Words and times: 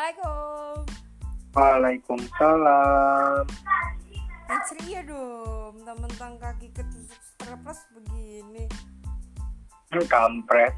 Assalamualaikum. 0.00 0.80
Waalaikumsalam. 1.52 3.44
Yang 4.48 4.62
ceria 4.72 5.04
dong, 5.04 5.76
mentang-mentang 5.76 6.40
kaki 6.40 6.72
ketusuk 6.72 7.20
terlepas 7.36 7.84
begini. 7.92 8.64
Kampret. 10.08 10.72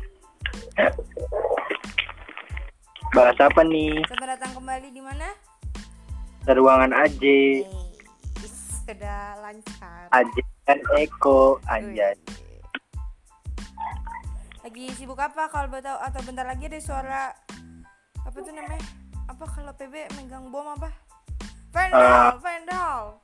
Bahas 3.14 3.38
apa 3.38 3.62
nih? 3.62 4.02
Selamat 4.10 4.34
datang 4.34 4.58
kembali 4.58 4.90
di 4.90 4.98
mana? 4.98 5.30
Ruangan 6.42 6.90
AJ. 6.90 7.22
Eh, 7.22 7.62
is, 8.42 8.82
udah 8.90 9.38
lancar. 9.38 10.10
AJ 10.18 10.34
dan 10.66 10.82
Eko. 10.98 11.62
Anjay. 11.70 12.18
Lagi 14.66 14.90
sibuk 14.98 15.22
apa 15.22 15.46
kalau 15.46 15.78
tahu 15.78 16.10
atau 16.10 16.20
bentar 16.26 16.42
lagi 16.42 16.66
ada 16.66 16.82
suara 16.82 17.30
apa 18.26 18.38
tuh 18.42 18.50
namanya? 18.50 19.01
Apa 19.42 19.58
kalau 19.58 19.74
PB 19.74 20.06
megang 20.14 20.54
bom 20.54 20.62
apa? 20.70 20.86
Vandal, 21.74 22.38
vandal. 22.38 23.18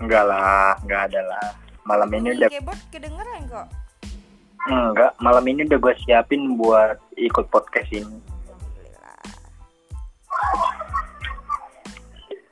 Enggak 0.00 0.24
lah, 0.24 0.72
enggak 0.80 1.12
ada 1.12 1.20
lah. 1.28 1.46
Malam 1.84 2.08
ini 2.16 2.40
udah 2.40 2.48
keyboard 2.48 2.80
kedengeran 2.88 3.40
kok. 3.52 3.68
enggak, 4.72 5.12
malam 5.20 5.44
ini 5.44 5.68
udah 5.68 5.76
gue 5.76 5.94
siapin 6.08 6.56
buat 6.56 6.96
ikut 7.20 7.52
podcast 7.52 7.84
ini. 7.92 8.16
Alhamdulillah. 8.48 9.20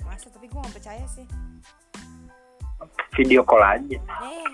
Masa 0.05 0.29
tapi 0.29 0.53
gue 0.53 0.61
gak 0.61 0.75
percaya 0.77 1.05
sih. 1.09 1.25
Video 3.17 3.41
call 3.49 3.65
aja. 3.65 3.97
Eh, 3.97 4.49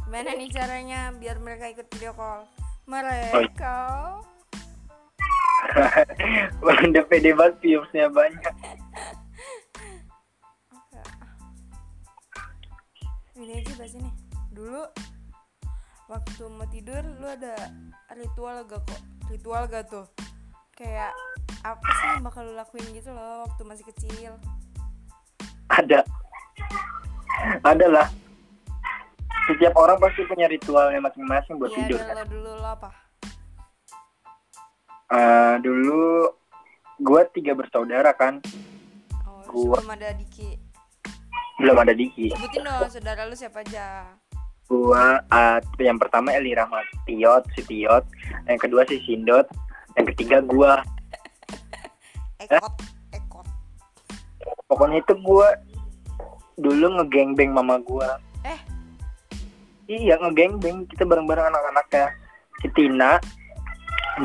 gimana 0.00 0.32
nih 0.32 0.48
caranya 0.48 1.12
biar 1.12 1.36
mereka 1.44 1.68
ikut 1.68 1.92
video 1.92 2.16
call? 2.16 2.48
Mereka 2.88 3.76
udah 6.66 7.04
pede 7.08 7.30
banget 7.32 7.54
viewsnya 7.62 8.06
banyak. 8.12 8.54
Ini 13.36 13.52
aja 13.60 13.72
bahas 13.76 13.94
ini. 13.96 14.10
Dulu 14.52 14.82
waktu 16.08 16.42
mau 16.48 16.66
tidur 16.72 17.02
lu 17.20 17.28
ada 17.28 17.52
ritual 18.16 18.64
gak 18.64 18.80
kok? 18.88 19.00
Ritual 19.28 19.68
gak 19.68 19.84
tuh? 19.92 20.06
Kayak 20.76 21.12
apa 21.64 21.86
sih 22.00 22.06
yang 22.16 22.22
bakal 22.24 22.42
lu 22.48 22.54
lakuin 22.56 22.86
gitu 22.96 23.12
loh 23.12 23.44
waktu 23.44 23.62
masih 23.68 23.84
kecil? 23.92 24.32
Ada. 25.68 26.00
Ada 27.60 27.86
lah. 27.90 28.08
Setiap 29.46 29.78
orang 29.78 30.00
pasti 30.02 30.26
punya 30.26 30.50
ritualnya 30.50 30.98
masing-masing 30.98 31.60
buat 31.60 31.70
Iya, 31.70 31.78
tidur 31.86 32.00
kan. 32.02 32.26
dulu 32.26 32.50
lo 32.58 32.68
apa? 32.72 32.90
Eh, 35.06 35.54
dulu 35.62 36.26
gue 36.98 37.22
tiga 37.30 37.54
bersaudara 37.54 38.10
kan. 38.10 38.42
Oh, 39.22 39.70
Gua- 39.70 39.78
sebelum 39.78 39.94
ada 39.94 40.10
Diki. 40.18 40.50
Belum 41.62 41.76
ada 41.78 41.94
Diki. 41.94 42.34
Sebutin 42.34 42.66
dong 42.66 42.90
saudara 42.90 43.22
lu 43.30 43.38
siapa 43.38 43.62
aja? 43.62 44.10
Gua 44.66 45.22
uh, 45.30 45.58
yang 45.78 45.94
pertama 45.94 46.34
Eli 46.34 46.58
Rahmat 46.58 46.82
Tiot, 47.06 47.46
si 47.54 47.62
Tiot. 47.62 48.02
Yang 48.50 48.66
kedua 48.66 48.82
si 48.90 48.98
Sindot. 49.06 49.46
Yang 49.94 50.06
ketiga 50.12 50.42
gua. 50.42 50.82
Ekot, 52.42 52.74
ekot. 53.14 53.46
Pokoknya 54.66 55.06
itu 55.06 55.14
gua 55.22 55.54
dulu 56.58 56.98
ngegengbeng 56.98 57.54
mama 57.54 57.78
gua. 57.78 58.18
Eh? 58.42 58.58
Iya 59.86 60.18
ngegengbeng 60.18 60.90
kita 60.90 61.06
bareng-bareng 61.06 61.46
anak-anaknya. 61.46 62.10
Si 62.58 62.66
Tina 62.74 63.22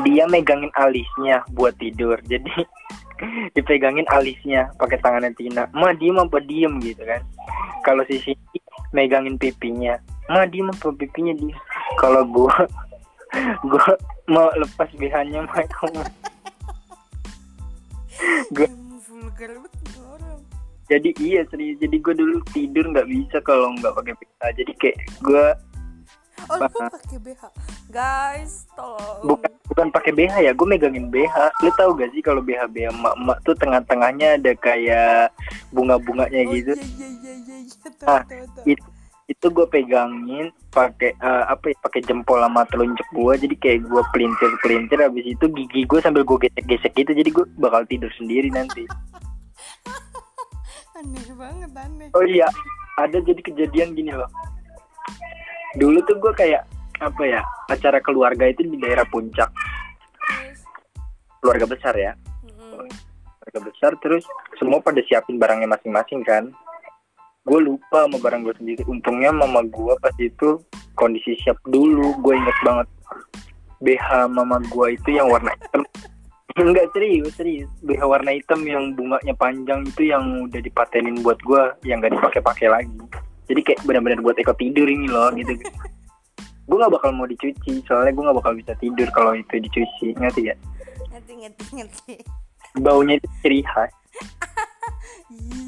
dia 0.00 0.24
megangin 0.24 0.72
alisnya 0.72 1.44
buat 1.52 1.76
tidur. 1.76 2.16
Jadi 2.24 2.48
dipegangin 3.56 4.08
alisnya 4.08 4.72
pakai 4.80 4.98
tangannya 5.04 5.36
Tina. 5.36 5.68
Ma 5.76 5.92
diem 5.92 6.16
apa 6.16 6.40
diem 6.40 6.80
gitu 6.80 7.04
kan. 7.04 7.20
Kalau 7.84 8.02
si 8.08 8.16
Siti 8.24 8.58
megangin 8.96 9.36
pipinya. 9.36 10.00
Ma 10.32 10.48
diem 10.48 10.72
apa 10.72 10.88
pipinya 10.96 11.36
dia. 11.36 11.56
Kalau 12.00 12.24
gua 12.24 12.56
gua 13.70 13.92
mau 14.32 14.48
lepas 14.56 14.88
BH-nya 14.96 15.44
ma 15.44 15.60
kamu. 15.60 16.02
Gua-. 18.56 18.70
Jadi 20.88 21.10
iya 21.20 21.44
serius. 21.48 21.80
Jadi 21.80 21.96
gua 22.00 22.14
dulu 22.16 22.40
tidur 22.52 22.88
nggak 22.88 23.08
bisa 23.08 23.36
kalau 23.44 23.72
nggak 23.76 23.92
pakai 23.92 24.14
BH. 24.16 24.40
Jadi 24.56 24.72
kayak 24.80 24.96
gua 25.20 25.52
Oh, 26.52 26.58
lu 26.58 26.68
pakai 26.68 27.18
BH. 27.18 27.42
Guys, 27.88 28.52
tolong. 28.72 29.24
bukan 29.24 29.50
bukan 29.64 29.86
pakai 29.88 30.12
BH 30.12 30.34
ya, 30.42 30.50
gue 30.52 30.66
megangin 30.66 31.08
BH. 31.08 31.34
Lu 31.58 31.70
tahu 31.72 31.90
gak 31.94 32.10
sih 32.10 32.20
kalau 32.20 32.38
BH 32.38 32.68
BH 32.68 32.92
emak-emak 32.92 33.36
tuh 33.40 33.54
tengah-tengahnya 33.54 34.36
ada 34.36 34.52
kayak 34.54 35.30
bunga-bunganya 35.70 36.40
Oh, 36.42 36.50
gitu. 36.50 36.72
Iya, 36.72 36.84
iya, 36.84 37.08
iya, 37.08 37.32
iya, 37.38 37.56
iya. 37.58 37.90
Tuh, 37.90 38.04
Ah, 38.04 38.20
tuh, 38.22 38.44
tuh. 38.52 38.64
itu 38.68 38.84
itu 39.24 39.46
gue 39.48 39.64
pegangin 39.64 40.46
pakai 40.68 41.14
eh, 41.14 41.44
apa 41.48 41.64
ya 41.66 41.74
pakai 41.80 42.00
jempol 42.02 42.36
sama 42.36 42.62
telunjuk 42.68 43.06
gue 43.08 43.32
jadi 43.38 43.54
kayak 43.56 43.78
gue 43.82 44.02
pelintir 44.12 44.50
pelintir 44.60 44.98
habis 45.00 45.24
itu 45.24 45.44
gigi 45.48 45.82
gue 45.82 45.98
sambil 45.98 46.20
gue 46.20 46.36
gesek 46.38 46.62
gesek 46.68 46.92
gitu 46.92 47.10
jadi 47.14 47.30
gue 47.30 47.44
bakal 47.56 47.80
tidur 47.86 48.10
sendiri 48.12 48.50
nanti 48.50 48.84
Aneh 50.98 51.24
banget, 51.32 51.70
aneh. 51.72 52.08
oh 52.12 52.22
iya 52.22 52.44
ada 52.98 53.16
jadi 53.16 53.40
kejadian 53.40 53.94
gini 53.94 54.12
loh 54.12 54.28
dulu 55.76 55.98
tuh 56.04 56.16
gue 56.20 56.32
kayak 56.36 56.62
apa 57.02 57.22
ya 57.26 57.40
acara 57.66 57.98
keluarga 57.98 58.46
itu 58.46 58.62
di 58.66 58.76
daerah 58.78 59.06
puncak. 59.08 59.50
Keluarga 61.42 61.66
besar 61.66 61.94
ya. 61.98 62.12
Keluarga 63.42 63.60
besar 63.66 63.92
terus 63.98 64.24
semua 64.60 64.78
pada 64.78 65.02
siapin 65.02 65.40
barangnya 65.40 65.66
masing-masing 65.66 66.22
kan. 66.22 66.52
Gue 67.42 67.58
lupa 67.58 68.06
sama 68.06 68.22
barang 68.22 68.46
gue 68.46 68.54
sendiri. 68.62 68.82
Untungnya 68.86 69.34
mama 69.34 69.66
gue 69.66 69.94
pas 69.98 70.14
itu 70.22 70.62
kondisi 70.94 71.34
siap 71.42 71.58
dulu. 71.66 72.14
Gue 72.22 72.38
inget 72.38 72.58
banget 72.62 72.88
BH 73.82 74.30
mama 74.30 74.62
gue 74.62 74.94
itu 74.94 75.18
yang 75.18 75.26
warna 75.26 75.50
hitam. 75.58 75.82
Enggak 76.62 76.86
serius 76.94 77.34
serius. 77.34 77.70
BH 77.82 78.06
warna 78.06 78.30
hitam 78.30 78.62
yang 78.62 78.94
bunganya 78.94 79.34
panjang 79.34 79.82
itu 79.82 80.06
yang 80.06 80.46
udah 80.46 80.60
dipatenin 80.62 81.18
buat 81.26 81.40
gue 81.42 81.62
yang 81.82 81.98
gak 81.98 82.14
dipakai-pakai 82.14 82.68
lagi 82.70 83.02
jadi 83.50 83.60
kayak 83.62 83.80
benar-benar 83.86 84.18
buat 84.22 84.36
Eko 84.38 84.54
tidur 84.54 84.86
ini 84.86 85.10
loh 85.10 85.30
gitu. 85.34 85.58
Gue 86.70 86.78
gak 86.78 86.94
bakal 86.94 87.10
mau 87.10 87.26
dicuci 87.26 87.82
soalnya 87.84 88.14
gue 88.14 88.22
gak 88.22 88.38
bakal 88.38 88.52
bisa 88.54 88.72
tidur 88.78 89.08
kalau 89.10 89.34
itu 89.34 89.58
dicuci. 89.58 90.14
Ngerti 90.16 90.52
ya 90.52 90.56
ngerti, 91.22 91.32
ngerti, 91.38 91.64
ngerti. 91.78 92.14
baunya 92.80 93.20
itu 93.20 93.28
ciri 93.44 93.60
khas. 93.62 93.92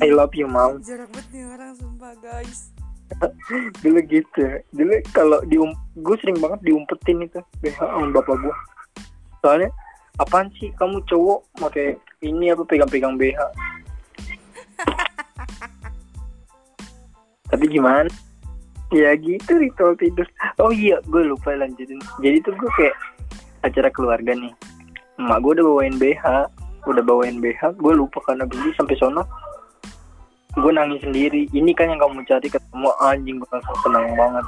I 0.02 0.10
love 0.10 0.34
you 0.34 0.50
mom 0.50 0.80
Jarak 0.86 1.08
banget 1.14 1.26
nih 1.32 1.44
orang, 1.46 1.72
sumpah, 1.78 2.12
guys. 2.18 2.74
dulu 3.84 4.00
gitu. 4.08 4.44
Dulu 4.72 4.94
kalau 5.14 5.38
dium 5.46 5.70
gue 5.94 6.16
sering 6.24 6.40
banget 6.40 6.60
diumpetin 6.64 7.22
itu 7.22 7.40
BH 7.62 7.78
sama 7.78 8.08
bapak 8.10 8.36
gue 8.40 8.54
soalnya 9.44 9.70
apaan 10.18 10.48
sih? 10.58 10.72
Kamu 10.74 11.04
cowok 11.06 11.60
pakai 11.60 11.94
ini 12.24 12.50
apa 12.50 12.64
pegang-pegang 12.64 13.20
BH 13.20 13.38
tapi 17.54 17.70
gimana? 17.70 18.10
Ya 18.90 19.14
gitu 19.14 19.62
ritual 19.62 19.94
tidur. 19.94 20.26
Oh 20.58 20.74
iya 20.74 20.98
gue 21.06 21.22
lupa 21.22 21.54
lanjutin. 21.54 22.02
Jadi 22.18 22.42
tuh 22.42 22.54
gue 22.58 22.70
kayak 22.74 22.96
acara 23.62 23.88
keluarga 23.94 24.34
nih. 24.34 24.50
Emak 25.22 25.38
gue 25.46 25.62
udah 25.62 25.66
bawain 25.70 25.94
BH 25.94 26.24
udah 26.84 27.00
bawain 27.00 27.38
BH 27.38 27.78
gue 27.78 27.92
lupa 27.94 28.18
karena 28.26 28.42
beli 28.44 28.74
sampai 28.74 28.98
sono. 28.98 29.22
Gue 30.58 30.70
nangis 30.74 31.06
sendiri. 31.06 31.46
Ini 31.54 31.70
kan 31.78 31.94
yang 31.94 32.02
kamu 32.02 32.26
cari 32.26 32.50
ketemu 32.50 32.90
anjing 32.98 33.38
gue 33.38 33.50
langsung 33.54 33.78
senang 33.86 34.06
banget. 34.18 34.44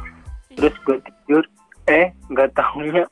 Terus 0.59 0.75
gue 0.83 0.97
tidur. 0.99 1.44
Eh 1.87 2.11
nggak 2.35 2.50
tahunya 2.58 3.06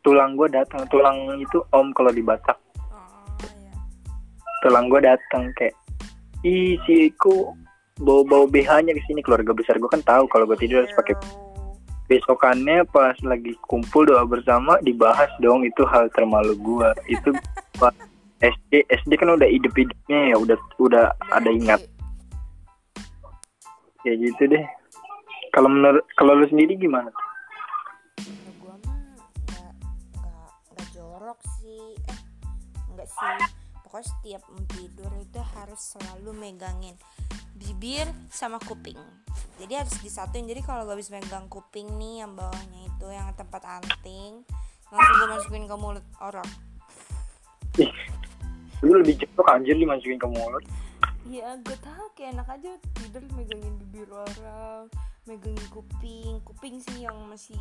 tulang 0.00 0.32
gue 0.40 0.48
datang. 0.48 0.80
Tulang 0.88 1.36
itu 1.36 1.60
om 1.76 1.92
kalau 1.92 2.08
di 2.08 2.24
Batak 2.24 2.56
Oh, 2.96 3.36
ya. 3.44 3.76
tulang 4.64 4.88
gue 4.88 5.00
datang 5.04 5.52
kayak 5.52 5.76
ih 6.40 6.80
si 6.88 7.12
Eko 7.12 7.52
bawa 8.00 8.22
bawa 8.28 8.44
BH 8.48 8.70
nya 8.84 8.92
ke 8.92 9.02
sini. 9.08 9.20
Keluarga 9.24 9.56
besar 9.56 9.80
gue 9.80 9.88
kan 9.88 10.02
tahu 10.04 10.28
kalau 10.28 10.44
gue 10.44 10.58
tidur 10.60 10.84
harus 10.84 10.92
pakai 10.96 11.16
besokannya 12.06 12.86
pas 12.94 13.18
lagi 13.26 13.58
kumpul 13.66 14.06
doa 14.06 14.22
bersama 14.22 14.78
dibahas 14.78 15.26
dong 15.42 15.66
itu 15.66 15.82
hal 15.90 16.06
termalu 16.14 16.54
gue 16.54 16.88
itu 17.10 17.34
pas 17.82 17.90
SD 18.38 18.86
SD 18.86 19.16
kan 19.18 19.32
udah 19.32 19.48
hidup 19.48 19.72
hidupnya 19.72 20.30
ya 20.30 20.36
udah 20.36 20.58
udah 20.76 21.04
ada 21.32 21.50
ingat. 21.50 21.80
Ya 24.04 24.12
gitu 24.14 24.44
deh. 24.46 24.64
Kalau 25.56 25.72
menurut 25.72 26.04
kalau 26.20 26.36
lu 26.36 26.44
sendiri 26.52 26.76
gimana? 26.76 27.08
Gua 28.60 28.76
mah 28.84 29.00
nggak 29.48 29.72
nggak 30.76 30.88
jorok 30.92 31.40
sih. 31.64 31.96
Eh 32.12 32.18
nggak 32.92 33.08
sih. 33.08 33.36
Pokoknya 33.82 34.04
setiap 34.04 34.42
tidur 34.76 35.12
itu 35.16 35.40
harus 35.56 35.80
selalu 35.80 36.30
megangin 36.36 36.94
bibir 37.56 38.08
sama 38.28 38.60
kuping. 38.62 38.98
Jadi 39.56 39.72
harus 39.72 39.96
disatuin. 40.04 40.44
Jadi 40.44 40.60
kalau 40.64 40.84
gak 40.84 41.00
bisa 41.00 41.16
megang 41.16 41.48
kuping 41.48 41.88
nih 41.96 42.24
yang 42.24 42.36
bawahnya 42.36 42.80
itu 42.88 43.06
yang 43.08 43.32
tempat 43.36 43.62
anting 43.64 44.44
langsung 44.86 45.14
gue 45.18 45.28
masukin 45.34 45.64
ke 45.66 45.76
mulut 45.76 46.06
orang. 46.22 46.48
Ih. 47.82 47.92
lu 48.84 49.00
lebih 49.00 49.16
jorok 49.18 49.48
anjir 49.56 49.74
dimasukin 49.74 50.20
ke 50.20 50.28
mulut. 50.28 50.64
Ya 51.26 51.58
gue 51.58 51.76
tahu 51.82 52.06
kayak 52.14 52.38
enak 52.38 52.48
aja 52.54 52.70
tidur 53.02 53.24
megangin 53.34 53.74
bibir 53.82 54.06
orang 54.12 54.86
megangin 55.26 55.66
kuping. 55.74 56.38
Kuping 56.46 56.78
sih 56.78 57.08
yang 57.08 57.16
masih 57.26 57.58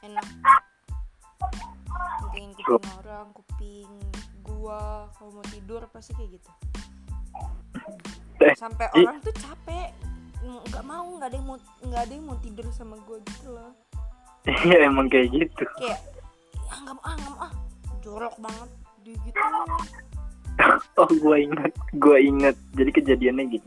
enak. 0.00 0.24
Megangin 2.24 2.52
kuping 2.56 2.94
orang 3.04 3.26
kuping 3.36 3.90
gua. 4.46 5.12
Kalau 5.18 5.34
mau 5.34 5.44
tidur 5.44 5.84
pasti 5.92 6.16
kayak 6.16 6.40
gitu 6.40 6.50
sampai 8.56 8.86
i- 8.96 9.06
orang 9.06 9.20
tuh 9.20 9.34
capek. 9.36 9.88
Nggak 10.40 10.84
mau 10.88 11.06
nggak 11.18 11.28
ada 11.28 11.36
yang 11.36 11.46
mau 11.46 11.56
nggak 11.84 12.02
ada 12.06 12.12
yang 12.12 12.24
mau 12.24 12.38
tidur 12.40 12.66
sama 12.72 12.96
gue 13.04 13.18
gitu 13.28 13.48
loh. 13.52 13.72
Iya 14.48 14.88
emang 14.88 15.12
kayak 15.12 15.28
gitu. 15.36 15.64
Kayak 15.76 16.00
ah 16.72 16.78
nggak 16.80 16.94
mau 16.96 17.04
ah 17.04 17.14
nggak 17.16 17.32
mau 17.32 17.40
ah. 17.44 17.52
Jorok 18.00 18.34
banget 18.40 18.70
di 19.04 19.12
gitu. 19.28 19.36
Oh 21.00 21.08
gue 21.08 21.36
inget 21.40 21.72
Gue 21.96 22.20
inget 22.20 22.52
Jadi 22.76 22.90
kejadiannya 22.92 23.48
gitu. 23.48 23.64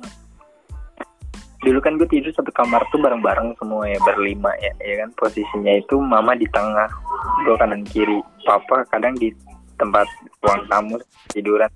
Dulu 1.65 1.79
kan 1.81 1.97
gue 1.97 2.05
tidur 2.05 2.29
satu 2.37 2.53
kamar 2.53 2.85
tuh 2.93 3.01
bareng-bareng 3.01 3.57
semua 3.57 3.89
ya 3.89 3.97
Berlima 4.05 4.53
ya 4.61 4.69
Ya 4.77 5.01
kan? 5.01 5.09
Posisinya 5.17 5.73
itu 5.73 5.97
mama 5.97 6.37
di 6.37 6.45
tengah 6.53 6.85
Gue 7.49 7.55
kanan 7.57 7.81
kiri 7.89 8.21
Papa 8.45 8.85
kadang 8.93 9.17
di 9.17 9.33
tempat 9.73 10.05
ruang 10.45 10.63
tamu 10.69 10.97
tiduran. 11.33 11.71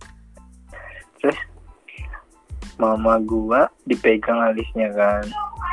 Terus 1.20 1.38
Mama 2.78 3.18
gue 3.22 3.62
dipegang 3.90 4.42
alisnya 4.42 4.94
kan. 4.94 5.26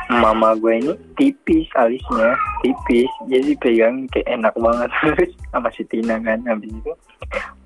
Mama 0.09 0.53
gue 0.57 0.73
ini 0.77 0.93
tipis 1.17 1.65
alisnya 1.77 2.37
Tipis. 2.61 3.09
Jadi 3.29 3.57
pegang 3.57 4.05
kayak 4.13 4.29
enak 4.29 4.53
banget. 4.57 4.89
Terus 5.01 5.31
sama 5.53 5.69
si 5.73 5.85
Tina 5.89 6.21
kan 6.21 6.45
Habis 6.45 6.69
itu 6.69 6.93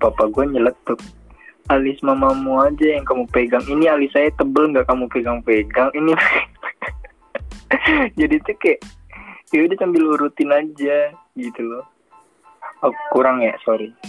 Papa 0.00 0.28
gue 0.28 0.44
nyeletuk 0.48 1.00
alis 1.70 2.02
mamamu 2.02 2.58
aja 2.66 2.86
yang 2.98 3.06
kamu 3.06 3.30
pegang. 3.30 3.62
Ini 3.62 3.94
alis 3.94 4.10
saya 4.10 4.32
tebel 4.34 4.74
nggak 4.74 4.90
kamu 4.90 5.06
pegang-pegang? 5.06 5.94
Ini 5.94 6.12
jadi 8.18 8.36
tuh 8.42 8.56
kayak 8.58 8.82
ya 9.54 9.66
udah 9.70 9.78
sambil 9.78 10.02
urutin 10.18 10.50
aja 10.50 11.14
gitu 11.38 11.60
loh. 11.62 11.86
Oh, 12.82 12.90
kurang 13.14 13.44
ya? 13.44 13.54
Sorry. 13.62 13.94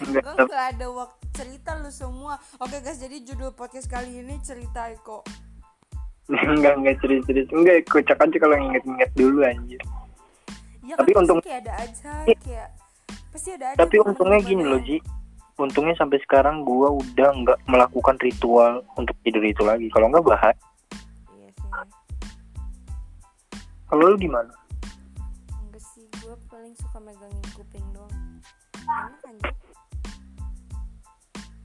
Enggak, 0.00 0.24
Gue 0.24 0.48
nggak 0.48 0.66
ada 0.76 0.86
waktu 0.88 1.19
cerita 1.40 1.72
lu 1.74 1.88
semua. 1.88 2.36
Oke 2.60 2.84
guys, 2.84 3.00
jadi 3.00 3.16
judul 3.24 3.56
podcast 3.56 3.88
kali 3.88 4.20
ini 4.20 4.36
cerita 4.40 4.92
Eko. 4.92 5.24
enggak 6.28 6.76
enggak 6.76 6.96
cerita 7.00 7.26
cerita 7.26 7.50
enggak 7.50 7.76
kocak 7.88 8.20
aja 8.20 8.36
kalau 8.38 8.54
inget-inget 8.54 9.10
dulu 9.16 9.40
anjir 9.42 9.80
Ya 10.80 10.94
Tapi 10.94 11.10
kan 11.10 11.24
untung- 11.24 11.42
kayak 11.42 11.66
ada 11.66 11.74
aja, 11.80 12.12
kayak 12.22 12.68
pasti 13.30 13.50
ada 13.50 13.66
aja. 13.72 13.78
tapi 13.78 13.96
untungnya 13.98 14.38
gini 14.38 14.62
loh 14.62 14.78
Ji 14.78 15.02
untungnya 15.56 15.96
sampai 15.96 16.22
sekarang 16.22 16.62
gua 16.62 16.94
udah 16.94 17.30
nggak 17.34 17.58
melakukan 17.66 18.14
ritual 18.20 18.78
untuk 18.94 19.16
tidur 19.20 19.42
itu 19.42 19.62
lagi 19.62 19.90
kalau 19.90 20.06
nggak 20.06 20.22
bahaya 20.22 20.54
Iya 21.34 21.50
sih. 21.50 21.70
kalau 23.86 24.04
lu 24.06 24.16
gimana 24.16 24.54
Enggak 25.56 25.82
sih, 25.84 26.06
gue 26.16 26.34
paling 26.46 26.74
suka 26.76 26.98
megangin 27.00 27.46
kuping 27.52 27.86
doang. 27.90 28.38
Enak 28.80 29.18
anjir. 29.24 29.54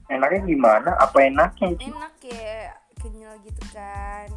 Enaknya 0.08 0.42
gimana 0.46 0.90
apa 0.98 1.18
enaknya? 1.22 1.74
Enak 1.76 2.14
kayak 2.20 2.78
kenyal 2.98 3.34
gitu 3.42 3.64
kan. 3.70 4.30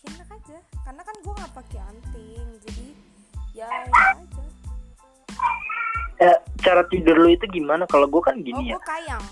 Ya, 0.00 0.08
enak 0.10 0.28
aja. 0.30 0.58
Karena 0.80 1.02
kan 1.02 1.16
gue 1.20 1.32
nggak 1.32 1.52
pakai 1.54 1.78
anting, 1.82 2.46
jadi 2.64 2.86
ya 3.54 3.66
enak 3.66 4.16
aja. 4.16 4.44
Eh, 6.20 6.36
cara 6.60 6.84
tidur 6.84 7.16
lu 7.16 7.32
itu 7.32 7.48
gimana 7.48 7.88
kalau 7.88 8.04
gua 8.04 8.20
kan 8.28 8.36
Oh, 8.36 8.44
gini 8.44 8.68
ya 8.68 8.76
gue 8.76 8.84
kayang. 8.84 9.24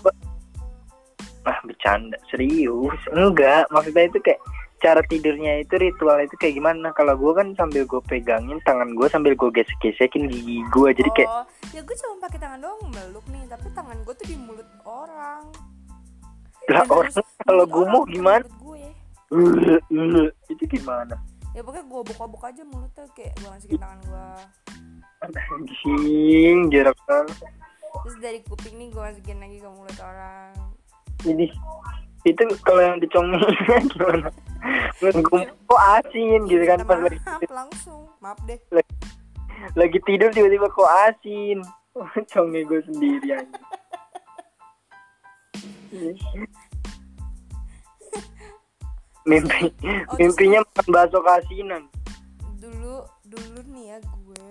ah 1.45 1.57
bercanda 1.61 2.17
serius 2.27 2.97
enggak 3.09 3.63
maksudnya 3.69 4.09
itu 4.09 4.19
kayak 4.19 4.41
cara 4.79 5.01
tidurnya 5.05 5.61
itu 5.61 5.77
ritual 5.77 6.17
itu 6.17 6.35
kayak 6.35 6.57
gimana 6.57 6.89
kalau 6.91 7.13
gue 7.13 7.31
kan 7.31 7.53
sambil 7.55 7.85
gue 7.85 8.01
pegangin 8.05 8.57
tangan 8.65 8.91
gue 8.91 9.05
sambil 9.07 9.37
gue 9.37 9.49
gesek-gesekin 9.53 10.27
gigi 10.27 10.65
gue 10.67 10.89
jadi 10.91 11.09
kayak 11.13 11.29
Oh, 11.29 11.45
ya 11.71 11.81
gue 11.85 11.95
cuma 11.95 12.25
pakai 12.25 12.39
tangan 12.41 12.59
doang 12.59 12.81
meluk 12.89 13.25
nih, 13.29 13.43
tapi 13.45 13.67
tangan 13.71 13.97
gue 14.01 14.13
tuh 14.17 14.25
di 14.25 14.35
mulut 14.35 14.67
orang. 14.83 15.45
Lah 16.67 16.83
Dan 16.83 16.91
orang 16.91 17.13
kalau 17.39 17.65
bukan 17.65 18.03
gimana 18.05 18.43
gue. 18.43 18.85
itu 20.47 20.63
gimana 20.69 21.15
Ya 21.49 21.61
pokoknya 21.61 21.83
gue 21.83 21.99
obok-obok 22.03 22.43
aja 22.45 22.61
mulutnya 22.63 23.03
kayak 23.11 23.33
gue 23.35 23.49
masukin 23.49 23.77
tangan 23.77 23.99
gue. 24.01 24.27
anjing 25.49 26.57
jarak 26.69 26.97
banget 27.03 27.37
Terus 27.99 28.15
dari 28.19 28.39
kuping 28.43 28.75
nih 28.75 28.87
gue 28.89 29.01
masukin 29.01 29.37
lagi 29.37 29.57
ke 29.57 29.67
mulut 29.67 29.97
orang. 29.99 30.53
ini 31.21 31.45
itu 32.21 32.43
kalau 32.61 32.81
yang 32.81 32.97
dicongin 32.97 33.39
gimana 33.91 34.27
gue 35.01 35.11
kok 35.65 35.81
asin 35.97 36.39
gitu 36.45 36.63
kan 36.65 36.79
pas 36.81 36.99
lagi 36.99 37.19
langsung, 37.49 38.07
maaf 38.19 38.39
deh. 38.43 38.59
lagi 39.73 39.99
tidur 40.01 40.27
tiba-tiba 40.29 40.67
kok 40.69 40.87
asin 41.05 41.59
conge 42.31 42.61
gue 42.61 42.79
sendiri 42.85 43.27
anjing. 43.33 43.63
Mimpi 49.29 49.73
Oh, 50.09 50.15
mimpinya 50.17 50.61
makan 50.61 50.87
bakso 50.89 51.19
kasinan 51.21 51.83
dulu 52.59 53.05
dulu 53.25 53.59
nih 53.71 53.95
ya 53.95 53.97
gue. 54.01 54.47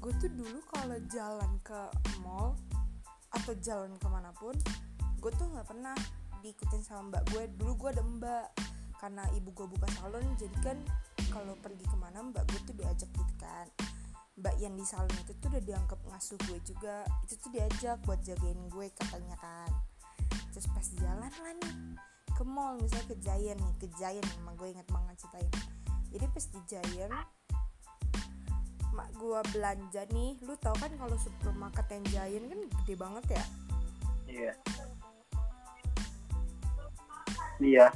Gue 0.00 0.12
tuh 0.22 0.30
dulu 0.32 0.58
kalau 0.70 0.98
jalan 1.10 1.52
ke 1.66 1.80
mall 2.22 2.56
atau 3.34 3.52
jalan 3.60 3.92
ke 3.98 4.06
mana 4.08 4.30
pun 4.38 4.54
gue 5.20 5.32
tuh 5.34 5.46
nggak 5.50 5.66
pernah 5.66 5.96
diikutin 6.40 6.82
sama 6.82 7.14
mbak 7.14 7.22
gue. 7.34 7.42
Dulu 7.58 7.72
gue 7.86 7.90
ada 7.92 8.02
mbak 8.06 8.46
karena 9.02 9.22
ibu 9.36 9.52
gue 9.52 9.66
buka 9.68 9.86
salon 10.00 10.24
jadi 10.40 10.56
kan 10.64 10.78
kalau 11.28 11.52
pergi 11.60 11.84
ke 11.84 11.96
mana 11.98 12.24
mbak 12.24 12.46
gue 12.50 12.60
tuh 12.66 12.74
diajak 12.78 13.10
gitu 13.10 13.34
kan. 13.38 13.66
Mbak 14.36 14.54
yang 14.60 14.76
di 14.76 14.84
salon 14.84 15.16
itu 15.16 15.32
tuh 15.40 15.48
udah 15.48 15.62
dianggap 15.64 16.00
ngasuh 16.08 16.38
gue 16.46 16.58
juga. 16.62 17.04
Itu 17.24 17.34
tuh 17.40 17.50
diajak 17.52 18.00
buat 18.04 18.20
jagain 18.24 18.68
gue 18.70 18.86
katanya 18.96 19.36
kan 19.40 19.70
terus 20.54 20.66
pas 20.72 20.86
jalan 21.00 21.32
lah 21.32 21.54
nih 21.62 21.74
ke 22.36 22.44
mall 22.44 22.76
misalnya 22.76 23.06
ke 23.12 23.16
Giant 23.24 23.58
nih 23.60 23.74
ke 23.80 23.86
Giant 23.96 24.26
emang 24.40 24.54
gue 24.60 24.68
inget 24.72 24.88
banget 24.92 25.14
ceritain. 25.20 25.50
Jadi 26.12 26.24
pas 26.32 26.44
di 26.48 26.60
Giant 26.68 27.14
mak 28.96 29.12
gua 29.20 29.44
belanja 29.52 30.08
nih 30.08 30.40
lu 30.48 30.56
tau 30.56 30.72
kan 30.80 30.88
kalau 30.96 31.12
supermarket 31.20 31.84
yang 31.92 32.04
Giant 32.08 32.44
kan 32.48 32.60
gede 32.64 32.94
banget 32.96 33.24
ya? 33.28 33.44
Iya. 34.26 34.52
Iya. 37.60 37.86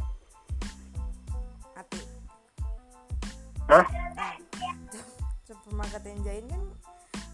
Hati 1.73 2.01
Hah? 3.73 3.85
Nah, 3.89 4.37
supermarket 5.49 6.03
yang 6.05 6.21
Giant 6.21 6.49
kan 6.53 6.63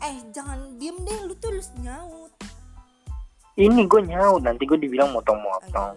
eh 0.07 0.17
jangan 0.31 0.79
diem 0.79 0.97
deh 1.03 1.19
lu 1.27 1.35
tuh 1.35 1.51
lu 1.51 1.63
nyaut 1.83 2.26
ini 3.57 3.89
gue 3.89 4.01
nyaut 4.05 4.45
nanti 4.45 4.69
gue 4.69 4.77
dibilang 4.77 5.17
motong-motong. 5.17 5.97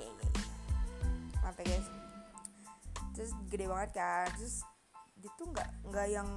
Ya 1.44 1.52
guys. 1.60 1.88
Terus 3.12 3.32
gede 3.52 3.68
banget 3.68 4.00
kan 4.00 4.32
terus 4.40 4.64
dia 5.20 5.32
tuh 5.36 5.52
nggak 5.52 5.68
nggak 5.92 6.08
yang 6.08 6.28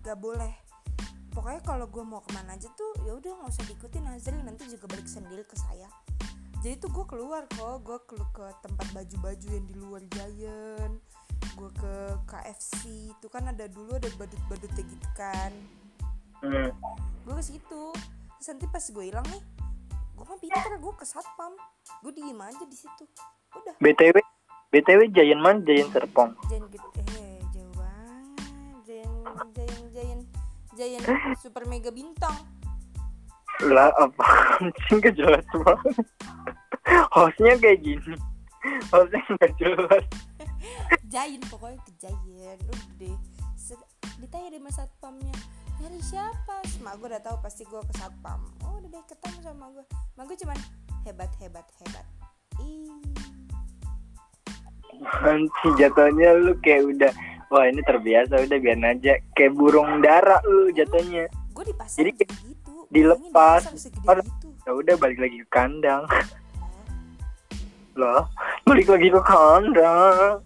nggak 0.00 0.16
boleh. 0.16 0.56
Pokoknya 1.30 1.60
kalau 1.60 1.86
gue 1.86 2.00
mau 2.00 2.24
ke 2.24 2.32
mana 2.32 2.56
aja 2.56 2.72
tuh 2.72 2.88
ya 3.04 3.12
udah 3.20 3.36
nggak 3.36 3.52
usah 3.52 3.64
diikutin 3.68 4.08
Azri 4.08 4.40
nanti 4.40 4.64
juga 4.64 4.88
balik 4.88 5.04
sendiri 5.04 5.44
ke 5.44 5.60
saya. 5.60 5.92
Jadi 6.64 6.74
tuh 6.80 6.88
gue 6.88 7.04
keluar 7.04 7.44
kok. 7.52 7.84
Gue 7.84 8.00
ke 8.08 8.16
ke 8.32 8.46
tempat 8.64 8.86
baju-baju 8.96 9.44
yang 9.44 9.66
di 9.68 9.76
luar 9.76 10.02
Giant. 10.08 10.96
Gue 11.52 11.70
ke 11.76 11.94
KFC 12.24 13.12
itu 13.12 13.26
kan 13.28 13.44
ada 13.44 13.68
dulu 13.68 14.00
ada 14.00 14.08
badut-badutnya 14.16 14.88
gitu 14.88 15.08
kan. 15.12 15.52
Hmm. 16.40 16.72
gue 17.28 17.34
ke 17.36 17.44
situ. 17.44 17.92
Terus 18.40 18.48
nanti 18.56 18.64
pas 18.72 18.80
gue 18.80 19.04
hilang 19.04 19.28
nih 19.28 19.44
gue 20.20 20.28
mah 20.28 20.36
pinter 20.36 20.76
gue 20.76 20.94
ke 21.00 21.06
satpam. 21.08 21.56
Gue 22.04 22.12
diem 22.12 22.36
aja 22.36 22.64
di 22.68 22.76
situ. 22.76 23.08
Udah. 23.56 23.72
Btw 23.80 24.20
btw 24.68 25.00
Giant 25.08 25.40
man 25.40 25.64
Giant 25.64 25.88
Serpong. 25.96 26.36
Giant 26.52 26.68
gitu. 26.68 26.88
Eh 27.16 27.40
jauh 27.56 27.72
banget. 27.72 28.36
Giant 28.84 29.88
Giant 29.96 30.24
Giant 30.76 31.04
Giant 31.08 31.40
super 31.40 31.64
mega 31.64 31.88
bintang. 31.88 32.36
Lah 33.64 33.88
apa 33.96 34.24
sih? 34.92 35.00
Gak 35.00 35.16
jelas 35.16 35.44
banget. 35.56 36.04
Hostnya 37.16 37.56
kayak 37.56 37.80
gini. 37.80 38.14
Hostnya 38.92 39.24
nggak 39.24 39.52
jelas. 39.56 40.04
Giant 41.12 41.44
pokoknya 41.48 41.80
ke 41.80 41.92
Giant. 41.96 42.60
Udah 42.68 42.88
deh. 43.00 43.16
Ditanya 44.20 44.52
deh 44.52 44.60
sama 44.60 44.70
satpamnya 44.76 45.32
nyari 45.80 46.00
siapa? 46.04 46.60
Mak 46.84 46.94
gue 47.00 47.08
udah 47.08 47.22
tahu 47.24 47.36
pasti 47.40 47.64
gue 47.64 47.80
ke 47.80 47.92
satpam. 47.96 48.40
Oh 48.68 48.76
udah 48.76 48.88
deh 48.92 49.04
ketemu 49.08 49.38
sama 49.40 49.64
gue 49.72 49.84
mak 50.16 50.24
gue 50.28 50.36
cuman 50.44 50.58
hebat 51.08 51.30
hebat 51.40 51.66
hebat. 51.80 52.06
Ih. 52.60 53.00
Nanti 55.24 55.68
jatuhnya 55.80 56.36
lu 56.36 56.52
kayak 56.60 56.84
udah 56.84 57.12
wah 57.48 57.64
ini 57.64 57.80
terbiasa 57.80 58.44
udah 58.44 58.58
biar 58.60 58.78
aja. 58.84 59.16
Kayak 59.32 59.52
burung 59.56 60.04
dara 60.04 60.36
lu 60.44 60.68
jatuhnya. 60.76 61.24
Gue 61.56 61.64
di 61.64 61.74
pasar 61.74 62.04
Jadi 62.04 62.10
juga 62.12 62.26
gitu 62.44 62.76
dilepas. 62.92 63.62
Gitu. 63.72 63.98
ya 64.68 64.72
udah 64.76 64.94
balik 65.00 65.16
lagi 65.16 65.40
ke 65.40 65.48
kandang. 65.48 66.04
Oh, 66.04 66.20
loh 67.96 68.28
balik 68.68 68.86
lagi 68.86 69.08
ke 69.08 69.20
kandang 69.24 70.44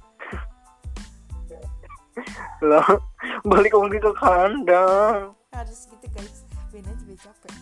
loh 2.63 2.89
balik 3.45 3.75
lagi 3.75 3.99
ke 3.99 4.13
kandang. 4.19 5.35
Harus 5.51 5.81
gitu 5.91 6.07
guys 6.15 6.47
Ben 6.71 6.87
aja 6.87 7.05
Ben 7.07 7.19
capek. 7.19 7.53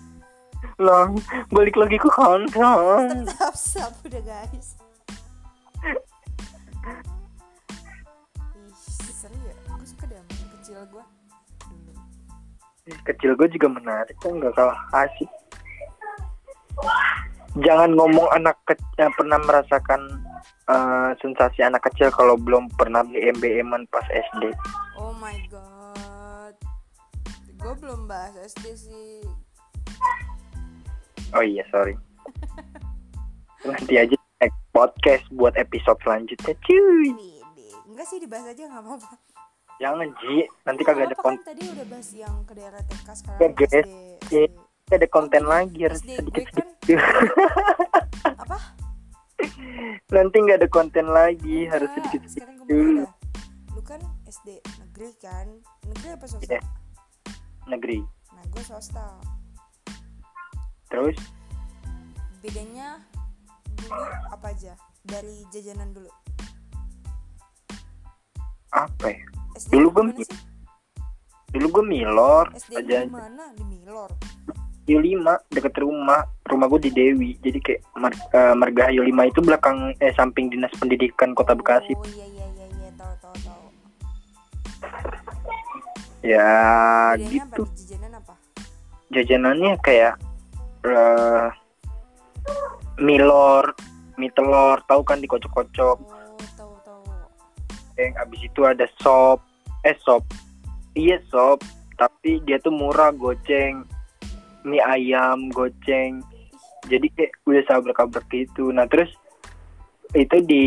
Loh 0.81 1.07
balik 1.53 1.77
lagi 1.77 1.97
ke 1.97 2.11
kandang. 2.13 3.29
Stop 3.29 3.55
stop 3.57 3.93
udah 4.05 4.23
guys. 4.25 4.77
Ih 9.03 9.15
seru 9.17 9.37
ya. 9.47 9.55
Gue 9.73 9.87
suka 9.87 10.05
deh 10.09 10.17
sama 10.17 10.47
kecil 10.59 10.79
gue 10.91 11.05
Dulu 12.83 12.99
kecil 13.07 13.31
gue 13.39 13.49
juga 13.55 13.69
menarik 13.71 14.15
kok 14.19 14.35
nggak 14.35 14.53
kalah 14.59 14.79
asik 14.91 15.31
jangan 17.61 17.93
ngomong 17.93 18.29
anak 18.33 18.57
kecil 18.65 18.89
yang 18.97 19.13
pernah 19.13 19.39
merasakan 19.45 20.01
eh, 20.71 21.11
sensasi 21.21 21.61
anak 21.61 21.85
kecil 21.93 22.09
kalau 22.15 22.41
belum 22.41 22.73
pernah 22.81 23.05
BM 23.05 23.37
BM 23.37 23.69
pas 23.93 24.07
SD 24.09 24.53
Oh 24.97 25.13
my 25.19 25.37
god. 25.51 26.55
Gue 27.59 27.75
belum 27.79 28.07
bahas 28.07 28.35
SD 28.39 28.67
sih. 28.75 29.23
Oh 31.35 31.43
iya 31.43 31.67
sorry. 31.75 31.99
Nanti 33.67 33.95
aja 33.99 34.17
next 34.43 34.63
podcast 34.75 35.25
buat 35.35 35.55
episode 35.59 35.99
selanjutnya 36.07 36.55
cuy. 36.67 37.11
Enggak 37.87 38.07
sih 38.09 38.19
dibahas 38.23 38.51
aja 38.51 38.63
gak 38.67 38.83
apa-apa. 38.83 39.11
Jangan 39.83 40.09
Ji. 40.23 40.47
Nanti 40.63 40.83
kagak 40.87 41.11
ada 41.11 41.17
Apa 41.19 41.25
konten 41.27 41.43
kan 41.43 41.49
tadi 41.51 41.63
udah 41.67 41.87
bahas 41.91 42.09
yang 42.15 42.37
ke 42.47 42.53
daerah 42.55 42.83
TK 42.87 43.09
sekarang 43.19 43.53
guys. 43.59 43.73
SD. 43.75 43.91
SD. 44.31 44.35
Ada 44.91 45.07
konten 45.07 45.47
lagi 45.47 45.87
harus 45.87 46.03
gue 46.03 46.19
sedikit 46.19 46.47
kan? 46.51 46.67
Sedikit 46.83 46.99
Apa? 48.43 48.59
nanti 50.11 50.37
nggak 50.39 50.59
ada 50.63 50.69
konten 50.71 51.07
lagi 51.11 51.67
harus 51.71 51.89
Enggak, 51.91 52.03
sedikit 52.03 52.23
sedikit 52.27 52.57
gue 52.67 52.67
dulu. 52.67 53.05
Lu 53.79 53.81
kan 53.87 54.01
SD 54.27 54.49
negeri 54.83 55.11
kan? 55.23 55.47
Negeri 55.87 56.09
apa 56.19 56.25
swasta? 56.27 56.51
Iya. 56.51 56.61
negeri. 57.71 57.99
Nah 58.35 58.45
gue 58.51 58.63
swasta. 58.67 59.07
Terus? 60.91 61.17
Bedanya 62.43 62.99
dulu 63.79 64.03
apa 64.35 64.47
aja? 64.51 64.75
Dari 65.07 65.47
jajanan 65.55 65.95
dulu. 65.95 66.11
Apa 68.75 69.07
ya? 69.15 69.23
SD 69.59 69.71
Dulu 69.79 69.89
sih? 70.19 70.27
dulu 71.53 71.69
gue 71.69 71.85
milor 71.85 72.49
SD 72.57 72.81
aja 72.81 73.05
di 73.05 73.13
mana 73.13 73.53
di 73.53 73.61
Milor 73.69 74.09
Hayu 74.83 74.99
5 74.99 75.55
deket 75.55 75.75
rumah 75.79 76.27
rumah 76.43 76.67
gue 76.67 76.91
di 76.91 76.91
Dewi. 76.91 77.31
Jadi 77.39 77.59
kayak 77.63 77.81
mar, 77.95 78.11
eh, 78.11 78.55
Marga 78.59 78.91
Hayu 78.91 79.07
5 79.07 79.31
itu 79.31 79.39
belakang 79.39 79.95
eh 80.03 80.11
samping 80.19 80.51
dinas 80.51 80.75
pendidikan 80.75 81.39
kota 81.39 81.55
Bekasi. 81.55 81.95
Oh 81.95 82.03
iya 82.11 82.27
iya 82.27 82.47
iya 82.51 82.67
iya 82.67 82.91
tahu 82.99 83.15
tahu 83.23 83.35
tahu. 83.47 83.63
Ya 86.23 86.51
gitu 87.23 87.63
apa? 87.63 87.75
jajanan 87.79 88.13
apa? 88.19 88.35
Jajanannya 89.15 89.73
kayak 89.87 90.15
eh 90.83 91.49
milor 92.99 93.65
mie 94.19 94.35
telur 94.35 94.83
tahu 94.91 95.07
kan 95.07 95.23
dikocok-kocok. 95.23 95.99
Oh 96.03 96.47
tahu 96.59 96.75
tahu. 96.83 97.03
Yang 97.95 98.15
abis 98.19 98.41
itu 98.51 98.61
ada 98.67 98.87
sop 98.99 99.39
eh 99.87 99.95
sop. 100.03 100.27
Iya 100.99 101.23
sop. 101.31 101.63
Tapi 101.95 102.43
dia 102.43 102.59
tuh 102.59 102.75
murah 102.75 103.15
goceng 103.15 103.87
mie 104.67 104.83
ayam 104.83 105.51
goceng. 105.51 106.23
Jadi 106.91 107.07
kayak 107.15 107.33
udah 107.47 107.63
sabar-kabar 107.67 108.23
gitu. 108.31 108.75
Nah 108.75 108.87
terus 108.91 109.11
itu 110.13 110.37
di 110.45 110.65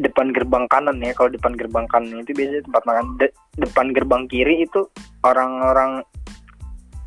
depan 0.00 0.32
gerbang 0.32 0.64
kanan 0.68 1.00
ya. 1.00 1.12
Kalau 1.16 1.32
depan 1.32 1.56
gerbang 1.56 1.86
kanan 1.88 2.24
itu 2.24 2.32
biasanya 2.36 2.62
tempat 2.68 2.82
makan. 2.84 3.04
De- 3.20 3.36
depan 3.60 3.86
gerbang 3.92 4.22
kiri 4.28 4.64
itu 4.64 4.88
orang-orang 5.24 6.04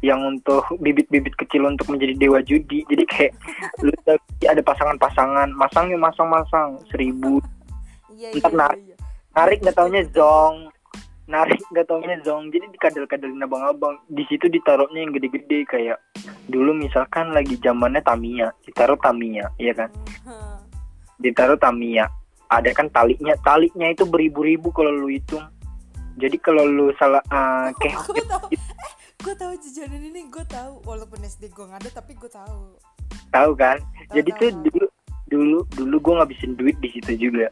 yang 0.05 0.21
untuk 0.21 0.61
bibit-bibit 0.83 1.33
kecil 1.39 1.65
untuk 1.65 1.89
menjadi 1.89 2.13
dewa 2.17 2.39
judi. 2.45 2.85
Jadi 2.85 3.03
kayak 3.09 3.33
lu 3.85 3.93
ada 4.45 4.61
pasangan-pasangan. 4.61 5.49
Masangnya 5.53 5.97
masang-masang. 5.97 6.81
Seribu. 6.89 7.41
Iya 8.13 8.29
iya 8.31 8.39
Ntar 8.41 8.51
iya, 8.51 8.57
narik. 8.57 8.79
iya. 8.85 8.95
narik 9.35 9.57
nggak 9.65 9.75
taunya 9.75 10.01
zong 10.15 10.74
narik 11.25 11.61
nggak 11.73 11.85
taunya 11.89 12.17
zong. 12.21 12.53
Jadi 12.53 12.65
dikadal-kadalin 12.77 13.45
abang-abang. 13.45 13.97
Di 14.09 14.23
situ 14.29 14.45
ditaruhnya 14.49 15.05
yang 15.05 15.13
gede-gede 15.13 15.65
kayak 15.65 15.97
dulu 16.49 16.77
misalkan 16.77 17.33
lagi 17.33 17.57
zamannya 17.61 18.01
Tamiya. 18.05 18.53
Ditaruh 18.65 18.97
Tamiya 19.01 19.49
ya 19.57 19.73
kan? 19.73 19.89
Hmm. 20.25 20.61
ditaruh 21.17 21.57
Tamiya. 21.57 22.05
Ada 22.51 22.71
kan 22.77 22.87
talinya. 22.93 23.33
Talinya 23.41 23.87
itu 23.89 24.05
beribu-ribu 24.05 24.69
kalau 24.69 24.93
lu 24.93 25.09
hitung. 25.09 25.43
Jadi 26.15 26.37
kalau 26.39 26.63
lu 26.63 26.93
salah 26.95 27.19
uh, 27.27 27.73
kayak 27.81 27.99
gue 28.07 28.23
tahu 28.23 28.45
eh 28.55 28.63
gue 29.25 29.35
tahu 29.35 29.53
jajanan 29.57 30.01
ini 30.05 30.21
gue 30.29 30.45
tahu 30.47 30.85
walaupun 30.85 31.17
SD 31.25 31.49
gue 31.49 31.65
nggak 31.65 31.81
ada 31.81 31.91
tapi 31.97 32.13
gue 32.13 32.29
tahu 32.29 32.77
tahu 33.33 33.51
kan? 33.57 33.81
Tahu, 33.81 34.15
jadi 34.15 34.29
tahu, 34.31 34.39
tuh 34.39 34.47
tahu. 34.47 34.63
dulu 34.63 34.87
dulu 35.25 35.59
dulu 35.75 35.95
gue 35.99 36.13
ngabisin 36.21 36.53
duit 36.55 36.77
di 36.79 36.89
situ 36.93 37.27
juga. 37.27 37.49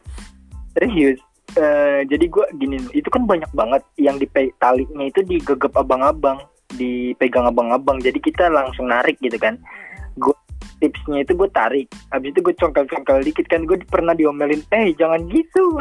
Serius 0.78 1.18
Eh, 1.58 2.06
jadi 2.06 2.30
gue 2.30 2.46
gini 2.62 2.78
itu 2.94 3.10
kan 3.10 3.26
banyak 3.26 3.50
banget 3.50 3.82
yang 3.98 4.14
di 4.22 4.30
talinya 4.62 5.02
itu 5.02 5.26
digegep 5.26 5.74
abang-abang 5.74 6.38
dipegang 6.74 7.48
abang-abang. 7.50 7.98
Jadi 7.98 8.18
kita 8.22 8.46
langsung 8.50 8.90
narik 8.90 9.18
gitu 9.18 9.38
kan. 9.40 9.58
Heeh. 9.58 10.38
tipsnya 10.80 11.20
itu 11.20 11.36
gue 11.36 11.50
tarik. 11.52 11.92
Habis 12.08 12.32
itu 12.32 12.40
gue 12.40 12.54
congkel-congkel 12.56 13.20
dikit 13.26 13.46
kan. 13.52 13.68
Gue 13.68 13.76
pernah 13.84 14.16
diomelin 14.16 14.64
eh 14.72 14.94
jangan 14.96 15.20
gitu. 15.28 15.64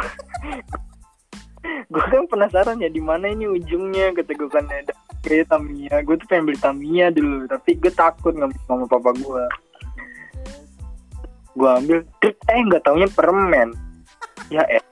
Gue 1.92 2.04
kan 2.08 2.24
penasaran 2.30 2.80
ya 2.80 2.88
di 2.88 3.04
mana 3.04 3.28
ini 3.30 3.48
ujungnya 3.48 4.16
kata 4.16 4.32
gue 4.32 4.50
kan. 4.52 4.64
Ada 4.68 4.96
kayak 5.24 5.52
Tamiya. 5.52 6.04
Gue 6.04 6.16
tuh 6.20 6.28
pengen 6.28 6.52
beli 6.52 6.60
Tamiya 6.60 7.12
dulu 7.12 7.48
tapi 7.48 7.76
gue 7.80 7.92
takut 7.92 8.36
ngambil 8.36 8.60
sama 8.68 8.86
papa 8.88 9.12
gue 9.16 9.44
gue 11.60 11.68
ambil 11.68 12.00
eh 12.24 12.60
nggak 12.64 12.84
taunya 12.88 13.10
permen. 13.12 13.76
Ya 14.48 14.64
eh 14.72 14.84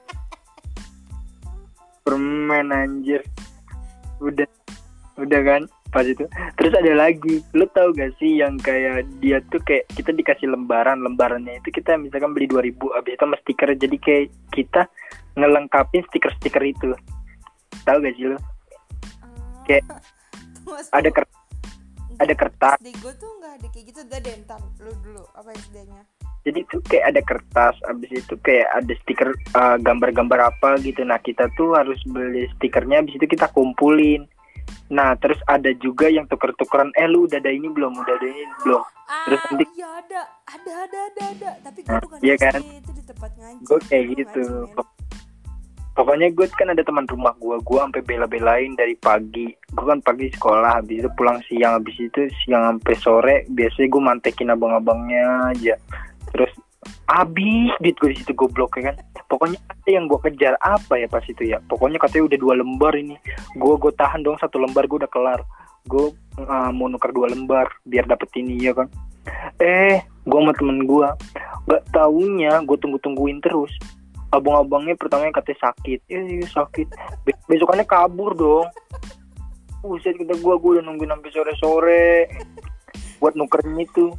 permen 2.08 2.72
anjir. 2.72 3.20
Udah 4.24 4.48
udah 5.20 5.40
kan 5.44 5.62
pas 5.92 6.08
itu. 6.08 6.24
Terus 6.56 6.72
ada 6.72 6.92
lagi 6.96 7.44
lu 7.52 7.68
tau 7.76 7.92
gak 7.92 8.16
sih 8.16 8.40
yang 8.40 8.56
kayak 8.56 9.04
dia 9.20 9.44
tuh 9.52 9.60
kayak 9.68 9.84
kita 9.92 10.16
dikasih 10.16 10.48
lembaran 10.48 11.04
lembarannya 11.04 11.60
itu 11.60 11.68
kita 11.68 12.00
misalkan 12.00 12.32
beli 12.32 12.48
2000 12.48 12.80
abis 12.96 13.12
itu 13.12 13.20
sama 13.20 13.36
stiker 13.44 13.68
jadi 13.76 13.96
kayak 14.00 14.24
kita 14.56 14.82
ngelengkapin 15.36 16.00
stiker-stiker 16.08 16.64
itu. 16.64 16.96
Tahu 17.84 17.96
gak 18.00 18.14
sih 18.16 18.24
lu? 18.32 18.38
Kayak 19.68 19.84
ada 20.96 21.08
ker 21.12 21.24
ada 22.18 22.34
kertas. 22.34 22.76
SD 22.80 22.88
gue 23.04 23.12
tuh 23.20 23.30
nggak 23.36 23.52
ada 23.60 23.66
kayak 23.68 23.84
gitu. 23.92 24.00
Gak 24.08 24.20
deh 24.24 24.34
ntar 24.48 24.60
lu 24.80 24.92
dulu 25.04 25.22
apa 25.36 25.52
SD-nya 25.52 26.02
jadi 26.46 26.64
tuh 26.70 26.80
kayak 26.86 27.06
ada 27.12 27.20
kertas 27.26 27.74
abis 27.90 28.10
itu 28.24 28.34
kayak 28.40 28.68
ada 28.72 28.92
stiker 29.02 29.34
uh, 29.58 29.76
gambar-gambar 29.82 30.54
apa 30.54 30.78
gitu. 30.80 31.02
Nah 31.02 31.18
kita 31.18 31.50
tuh 31.58 31.74
harus 31.74 31.98
beli 32.06 32.46
stikernya 32.56 33.02
abis 33.02 33.18
itu 33.18 33.26
kita 33.26 33.50
kumpulin. 33.50 34.24
Nah 34.88 35.12
terus 35.18 35.36
ada 35.50 35.68
juga 35.82 36.08
yang 36.08 36.24
tuker-tukeran 36.30 36.94
eh 36.96 37.08
lu 37.10 37.26
udah 37.28 37.36
ada 37.42 37.50
ini 37.52 37.68
belum? 37.68 37.92
Udah 38.00 38.14
ada 38.16 38.28
ini 38.28 38.44
belum? 38.64 38.82
Ah 39.08 39.24
Terus 39.28 39.40
nanti- 39.50 39.68
iya 39.76 39.88
ada. 39.98 40.22
Ada 40.48 40.72
ada 40.88 40.98
ada 41.12 41.22
ada. 41.36 41.50
Tapi 41.64 41.78
gue 41.84 41.92
Nah, 41.92 42.00
bukan 42.00 42.18
iya 42.24 42.34
kan? 42.40 42.60
itu 42.64 42.90
di 42.96 43.02
tempat 43.04 43.30
ngaji. 43.36 43.62
Gue 43.66 43.78
kayak 43.88 44.04
gitu. 44.16 44.44
ngaji, 44.48 44.84
pokoknya 45.98 46.28
gue 46.30 46.46
kan 46.54 46.68
ada 46.70 46.82
teman 46.86 47.04
rumah 47.10 47.34
gue 47.36 47.56
gue 47.60 47.78
sampai 47.82 48.02
bela-belain 48.06 48.72
dari 48.78 48.94
pagi. 48.96 49.52
Gue 49.74 49.84
kan 49.84 50.00
pagi 50.00 50.32
sekolah 50.32 50.80
habis 50.80 51.04
itu 51.04 51.10
pulang 51.18 51.42
siang. 51.44 51.76
Habis 51.82 51.96
itu 51.98 52.20
siang 52.44 52.64
sampai 52.64 52.94
sore 52.96 53.36
biasanya 53.52 53.88
gue 53.92 54.02
mantekin 54.06 54.48
abang-abangnya 54.54 55.52
aja 55.52 55.76
terus 56.32 56.52
habis 57.08 57.72
duit 57.82 57.96
gue 57.98 58.10
di 58.14 58.18
situ 58.22 58.32
goblok 58.36 58.78
ya 58.78 58.92
kan? 58.92 58.96
Pokoknya 59.28 59.58
ada 59.68 59.88
yang 59.90 60.08
gue 60.08 60.18
kejar. 60.24 60.54
Apa 60.60 61.00
ya 61.00 61.08
pas 61.10 61.24
itu 61.26 61.42
ya? 61.44 61.58
Pokoknya 61.66 62.00
katanya 62.00 62.32
udah 62.32 62.38
dua 62.38 62.54
lembar 62.56 62.92
ini. 62.96 63.16
Gue 63.56 63.74
gue 63.76 63.92
tahan 63.92 64.24
dong 64.24 64.38
satu 64.40 64.60
lembar 64.60 64.86
gue 64.86 65.04
udah 65.04 65.10
kelar. 65.10 65.40
Gue 65.88 66.12
uh, 66.40 66.70
mau 66.72 66.88
nuker 66.88 67.12
dua 67.12 67.32
lembar 67.32 67.68
biar 67.84 68.08
dapet 68.08 68.28
ini 68.40 68.60
ya 68.62 68.72
kan? 68.72 68.88
Eh 69.60 70.00
gue 70.04 70.38
sama 70.38 70.52
temen 70.56 70.84
gue 70.84 71.08
nggak 71.68 71.82
taunya 71.92 72.52
gue 72.64 72.76
tunggu 72.80 72.98
tungguin 73.00 73.40
terus. 73.44 73.72
Abang-abangnya 74.28 74.92
pertamanya 74.96 75.40
katanya 75.40 75.72
sakit. 75.72 76.00
Eh 76.12 76.44
sakit. 76.44 76.86
Be- 77.24 77.40
besokannya 77.48 77.88
kabur 77.88 78.36
dong. 78.36 78.68
Buset 79.78 80.18
kita 80.18 80.34
gua 80.42 80.58
gua 80.58 80.78
udah 80.78 80.84
nungguin 80.90 81.06
sampai 81.06 81.30
sore-sore 81.30 82.26
buat 83.22 83.34
nukerin 83.38 83.78
itu 83.78 84.10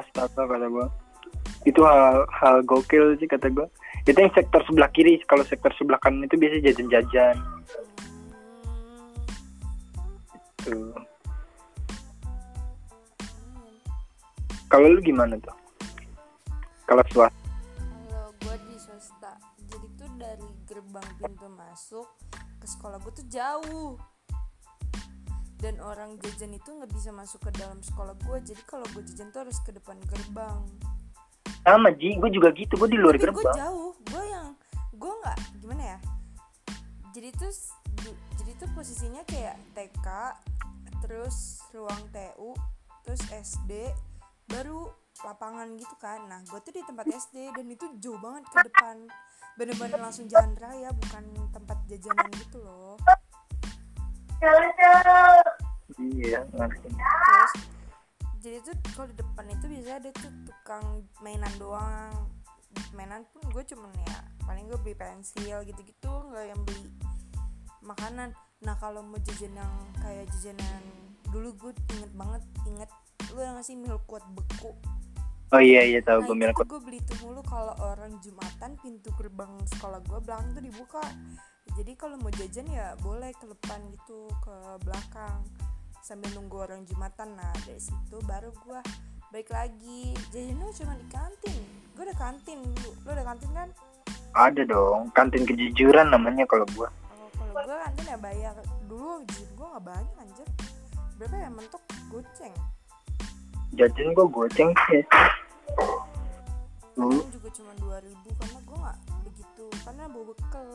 astaga 0.00 0.46
kata 0.46 0.66
gua. 0.70 0.86
Itu 1.66 1.84
hal 1.84 2.24
hal 2.30 2.62
gokil 2.64 3.18
sih 3.18 3.28
kata 3.28 3.50
gua. 3.50 3.66
Itu 4.06 4.16
yang 4.16 4.32
sektor 4.32 4.62
sebelah 4.64 4.90
kiri. 4.94 5.20
Kalau 5.26 5.44
sektor 5.44 5.74
sebelah 5.76 6.00
kanan 6.00 6.24
itu 6.24 6.38
biasa 6.38 6.64
jajan-jajan. 6.64 7.36
Tuh 10.64 11.08
kalau 14.68 14.92
lu 14.92 15.00
gimana 15.00 15.40
tuh? 15.40 15.56
Kalau 16.84 17.00
swasta? 17.08 17.32
Kalau 17.32 18.28
gue 18.36 18.56
di 18.68 18.76
swasta 18.76 19.32
jadi 19.64 19.86
tuh 19.96 20.10
dari 20.20 20.48
gerbang 20.68 21.08
pintu 21.16 21.48
masuk 21.56 22.08
ke 22.60 22.66
sekolah 22.68 23.00
gue 23.00 23.12
tuh 23.16 23.26
jauh 23.32 23.96
dan 25.58 25.74
orang 25.82 26.14
jajan 26.22 26.54
itu 26.54 26.70
nggak 26.70 26.90
bisa 26.94 27.10
masuk 27.10 27.42
ke 27.42 27.50
dalam 27.58 27.82
sekolah 27.82 28.14
gue 28.22 28.38
jadi 28.54 28.62
kalau 28.62 28.86
gue 28.94 29.02
jajan 29.10 29.34
tuh 29.34 29.42
harus 29.42 29.58
ke 29.66 29.74
depan 29.74 29.98
gerbang. 30.06 30.62
Sama 31.66 31.90
Ji. 31.98 32.14
Gue 32.16 32.30
juga 32.30 32.54
gitu. 32.54 32.78
Gue 32.78 32.88
di 32.88 32.98
luar 32.98 33.18
tapi 33.18 33.26
gue 33.26 33.34
gerbang. 33.34 33.56
jauh. 33.58 33.92
Gue 34.06 34.22
yang 34.30 34.54
gue 34.94 35.12
nggak 35.12 35.38
gimana 35.58 35.82
ya? 35.82 35.98
Jadi 37.10 37.28
tuh 37.34 37.52
jadi 38.38 38.50
tuh 38.62 38.68
posisinya 38.78 39.22
kayak 39.26 39.58
TK 39.74 40.08
terus 41.02 41.62
ruang 41.74 42.06
TU 42.14 42.54
terus 43.02 43.22
SD 43.26 43.90
baru 44.46 44.86
lapangan 45.26 45.74
gitu 45.74 45.94
kan. 45.98 46.22
Nah 46.30 46.46
gue 46.46 46.58
tuh 46.62 46.70
di 46.70 46.86
tempat 46.86 47.10
SD 47.10 47.50
dan 47.50 47.66
itu 47.66 47.86
jauh 47.98 48.18
banget 48.22 48.46
ke 48.46 48.58
depan. 48.70 49.10
Bener-bener 49.58 49.98
langsung 49.98 50.30
jalan 50.30 50.54
raya 50.54 50.94
bukan 50.94 51.50
tempat 51.50 51.82
jajanan 51.90 52.30
gitu 52.38 52.62
loh 52.62 52.94
iya 55.98 56.40
terus 56.46 57.52
jadi 58.38 58.62
tuh 58.62 58.74
kalau 58.94 59.10
di 59.10 59.16
depan 59.18 59.44
itu 59.50 59.64
biasanya 59.66 59.96
ada 59.98 60.10
tuh 60.14 60.32
tukang 60.46 60.86
mainan 61.26 61.50
doang. 61.58 62.14
Mainan 62.94 63.26
pun 63.34 63.42
gue 63.50 63.64
cuman 63.66 63.90
ya 64.06 64.18
paling 64.46 64.70
gue 64.70 64.78
beli 64.78 64.94
pensil 64.94 65.66
gitu-gitu 65.66 66.12
nggak 66.30 66.44
yang 66.54 66.60
beli 66.62 66.86
makanan. 67.82 68.30
Nah 68.62 68.74
kalau 68.78 69.02
mau 69.02 69.18
jajan 69.26 69.58
yang 69.58 69.74
kayak 69.98 70.30
jajanan 70.38 70.82
dulu 71.34 71.50
gue 71.58 71.72
inget 71.98 72.12
banget 72.14 72.42
inget 72.64 72.90
lu 73.34 73.42
yang 73.42 73.58
ngasih 73.58 73.74
milk 73.74 74.06
kuat 74.06 74.22
beku? 74.30 74.70
Oh 75.50 75.60
iya 75.60 75.82
iya 75.82 75.98
tahu 75.98 76.22
nah 76.22 76.26
gue 76.30 76.36
milk 76.38 76.56
tuh 76.62 76.68
gue 76.78 76.80
beli 76.86 76.98
itu 77.02 77.14
mulu 77.26 77.42
kalau 77.42 77.74
orang 77.82 78.22
jumatan 78.22 78.78
pintu 78.78 79.10
gerbang 79.18 79.50
sekolah 79.76 79.98
gue 80.06 80.18
belakang 80.22 80.54
tuh 80.54 80.62
dibuka. 80.62 81.02
Jadi 81.74 81.92
kalau 81.98 82.14
mau 82.22 82.30
jajan 82.30 82.70
ya 82.70 82.94
boleh 83.02 83.34
ke 83.34 83.50
depan 83.50 83.82
gitu 83.90 84.30
ke 84.46 84.54
belakang 84.86 85.42
sambil 86.08 86.32
nunggu 86.32 86.56
orang 86.64 86.88
jumatan. 86.88 87.36
Nah 87.36 87.52
dari 87.68 87.76
situ 87.76 88.16
baru 88.24 88.48
gue 88.64 88.80
balik 89.28 89.52
lagi. 89.52 90.16
Jajannya 90.32 90.72
cuma 90.72 90.96
di 90.96 91.06
kantin. 91.12 91.56
Gue 91.92 92.02
udah 92.08 92.16
kantin 92.16 92.64
dulu 92.64 92.90
lo 93.04 93.10
udah 93.12 93.26
kantin 93.28 93.50
kan? 93.52 93.68
Ada 94.32 94.64
dong. 94.64 95.12
Kantin 95.12 95.44
kejujuran 95.44 96.08
namanya 96.08 96.48
kalau 96.48 96.64
gue 96.72 96.88
kalau 96.88 97.28
kalau 97.36 97.52
gue 97.68 97.76
kantin 97.84 98.04
ya 98.08 98.16
bayar. 98.16 98.56
Dulu 98.88 99.20
jajan 99.28 99.50
gue 99.52 99.66
nggak 99.68 99.84
banyak 99.84 100.14
anjir. 100.24 100.48
Berapa 101.20 101.36
ya 101.36 101.50
mentok? 101.52 101.82
Goceng. 102.08 102.54
Jajan 103.76 104.08
gue 104.16 104.26
goceng 104.32 104.70
sih. 104.88 105.04
Dulu 106.96 107.20
juga 107.28 107.48
cuma 107.52 107.72
2000 108.00 108.40
karena 108.40 108.58
gue 108.64 108.76
nggak 108.80 108.98
begitu 109.28 109.64
karena 109.84 110.04
bawa 110.08 110.24
bekal 110.32 110.68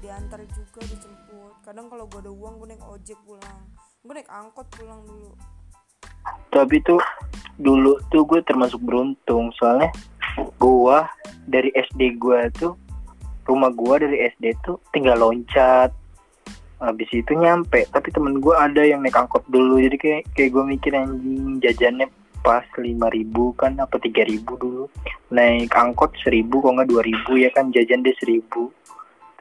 diantar 0.00 0.40
juga 0.48 0.80
dijemput. 0.80 1.52
Kadang 1.60 1.92
kalau 1.92 2.08
gue 2.08 2.24
ada 2.24 2.32
uang 2.32 2.56
gue 2.64 2.72
naik 2.72 2.84
ojek 2.88 3.20
pulang 3.28 3.60
gue 4.06 4.22
naik 4.22 4.30
angkot 4.30 4.66
pulang 4.70 5.02
dulu. 5.02 5.34
Tapi 6.54 6.78
tuh 6.86 7.02
dulu 7.58 7.98
tuh 8.14 8.22
gue 8.22 8.38
termasuk 8.46 8.78
beruntung 8.78 9.50
soalnya 9.58 9.90
gua 10.62 11.10
dari 11.50 11.74
SD 11.74 12.14
gua 12.14 12.46
tuh 12.54 12.78
rumah 13.50 13.74
gua 13.74 13.98
dari 13.98 14.30
SD 14.30 14.54
tuh 14.62 14.78
tinggal 14.94 15.18
loncat. 15.18 15.90
Habis 16.78 17.10
itu 17.10 17.34
nyampe 17.34 17.82
tapi 17.90 18.14
temen 18.14 18.38
gua 18.38 18.70
ada 18.70 18.86
yang 18.86 19.02
naik 19.02 19.18
angkot 19.18 19.42
dulu 19.50 19.82
jadi 19.82 19.98
kayak 19.98 20.22
kayak 20.38 20.50
gue 20.54 20.64
mikir 20.76 20.92
anjing 20.94 21.58
jajannya 21.58 22.06
pas 22.46 22.62
lima 22.78 23.10
ribu 23.10 23.58
kan 23.58 23.74
apa 23.82 23.98
tiga 23.98 24.22
ribu 24.22 24.54
dulu. 24.54 24.84
Naik 25.34 25.74
angkot 25.74 26.14
seribu 26.22 26.62
kok 26.62 26.78
nggak 26.78 26.90
dua 26.94 27.02
ribu 27.02 27.42
ya 27.42 27.50
kan 27.50 27.74
jajan 27.74 28.06
dia 28.06 28.14
seribu. 28.22 28.70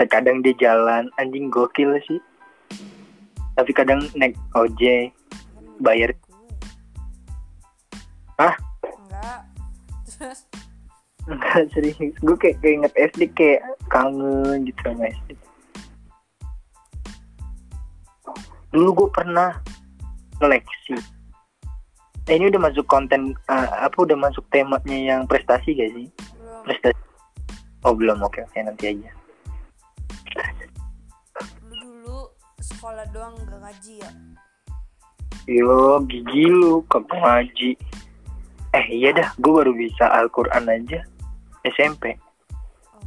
Terkadang 0.01 0.41
dia 0.41 0.57
jalan 0.57 1.13
anjing 1.21 1.53
gokil 1.53 2.01
sih 2.09 2.17
tapi 3.55 3.71
kadang 3.71 4.03
naik 4.19 4.35
ojek 4.53 5.15
Bayar. 5.75 6.15
Hah? 8.39 8.55
enggak. 8.83 9.41
Terus? 10.07 10.39
Enggak 11.27 11.67
serius. 11.75 12.15
Gue 12.23 12.35
kayak 12.39 12.63
keinget 12.63 12.93
SD 12.95 13.31
kayak 13.35 13.63
kangen 13.91 14.63
gitu 14.63 14.79
sama 14.87 15.11
SD 15.11 15.29
Dulu 18.71 18.89
gue 18.91 19.09
pernah 19.11 19.55
seleksi 20.39 20.99
eh, 22.27 22.35
Ini 22.35 22.51
udah 22.51 22.71
masuk 22.71 22.87
konten 22.87 23.35
eh, 23.51 23.69
Apa 23.83 24.03
udah 24.03 24.15
masuk 24.19 24.43
temanya 24.51 24.95
yang 24.95 25.27
prestasi 25.27 25.75
gak 25.75 25.91
sih? 25.95 26.07
belum. 26.11 26.63
Prestasi. 26.63 27.01
Oh 27.83 27.91
belum. 27.91 28.23
Oke 28.23 28.43
oke. 28.47 28.59
Nanti 28.63 28.95
aja 28.95 29.24
doang 33.15 33.33
gak 33.47 33.59
ngaji 33.63 33.93
ya? 34.03 34.11
Yo 35.47 36.03
gigi 36.03 36.51
lu 36.51 36.83
kagak 36.91 37.15
ngaji? 37.15 37.79
Eh 38.75 38.85
iya 38.91 39.15
dah 39.15 39.31
gue 39.39 39.51
baru 39.55 39.71
bisa 39.71 40.03
Al-Quran 40.11 40.67
aja 40.67 40.99
SMP 41.63 42.11
oh 42.91 43.03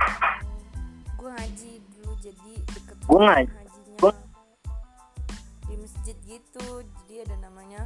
gue 1.20 1.28
ngaji 1.28 1.70
dulu 1.92 2.12
jadi 2.24 2.52
deket 2.72 2.96
rumah 3.04 3.36
ngaji- 3.36 3.52
gua- 4.00 4.24
di 5.68 5.74
masjid 5.76 6.16
gitu 6.24 6.66
jadi 7.04 7.28
ada 7.28 7.36
namanya 7.44 7.84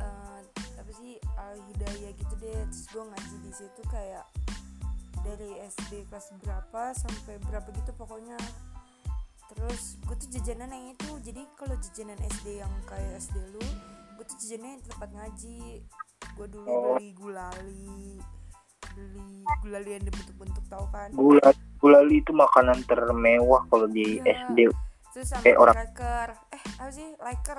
eh, 0.00 0.40
apa 0.80 0.90
sih 0.96 1.20
al 1.36 1.60
hidayah 1.70 2.10
gitu 2.16 2.34
deh. 2.40 2.56
Terus 2.72 2.84
gue 2.88 3.04
ngaji 3.04 3.36
di 3.44 3.52
situ 3.52 3.80
kayak 3.92 4.24
dari 5.20 5.60
SD 5.60 6.08
kelas 6.08 6.32
berapa 6.40 6.96
sampai 6.96 7.36
berapa 7.44 7.68
gitu 7.68 7.92
pokoknya 8.00 8.36
terus 9.46 10.00
gue 10.00 10.16
tuh 10.16 10.28
jajanan 10.30 10.68
yang 10.68 10.86
itu. 10.90 11.10
Jadi 11.20 11.42
kalau 11.54 11.76
jajanan 11.76 12.18
SD 12.30 12.58
yang 12.58 12.72
kayak 12.84 13.18
SD 13.18 13.36
lu 13.50 13.62
gue 14.14 14.24
tuh 14.24 14.36
jajannya 14.36 14.72
di 14.76 14.84
tempat 14.86 15.10
ngaji. 15.10 15.58
Gue 16.34 16.46
dulu 16.46 16.66
Oh. 16.66 16.82
beli 16.94 17.10
gulali. 17.12 18.18
Beli 18.94 19.28
gulali 19.60 19.90
yang 19.92 20.04
dibentuk-bentuk 20.04 20.64
tau 20.66 20.86
kan? 20.88 21.08
Gula 21.10 21.50
gulali 21.76 22.18
itu 22.18 22.30
makanan 22.30 22.80
termewah 22.84 23.66
kalau 23.66 23.84
di 23.86 24.18
Iya. 24.18 24.46
SD 24.46 24.58
terus 25.10 25.28
sama 25.28 25.42
Kayak 25.42 25.58
orang- 25.58 25.76
liker. 25.78 26.28
Eh 26.50 26.62
apa 26.74 26.90
sih? 26.90 27.08
Liker. 27.16 27.58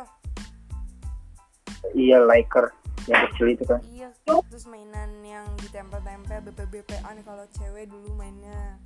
Iya 1.94 2.18
liker. 2.22 2.66
Yang 3.06 3.22
kecil 3.30 3.48
itu 3.50 3.64
kan. 3.64 3.80
Iya. 3.86 4.10
Terus 4.26 4.66
mainan 4.66 5.22
yang 5.22 5.46
ditempel-tempel 5.58 6.42
BP-BPan 6.44 7.22
kalau 7.22 7.46
cewek 7.54 7.86
dulu 7.86 8.10
mainnya 8.14 8.82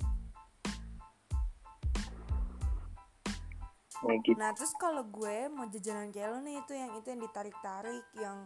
ya 4.04 4.14
gitu. 4.24 4.36
Nah 4.40 4.50
terus 4.56 4.72
kalau 4.80 5.04
gue 5.04 5.48
mau 5.52 5.68
jajanan 5.68 6.08
kayak 6.08 6.28
lo 6.32 6.38
nih 6.40 6.56
itu 6.60 6.72
yang 6.72 6.90
itu 6.96 7.06
yang 7.12 7.20
ditarik-tarik 7.20 8.04
yang 8.16 8.38